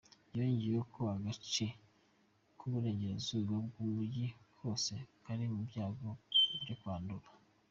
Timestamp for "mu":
5.53-5.61